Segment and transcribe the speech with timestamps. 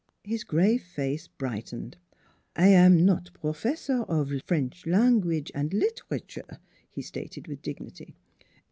[0.23, 1.95] His grave face brightened."
[2.55, 6.57] I am not professor of French language an' literature,"
[6.89, 8.15] he stated with dignity.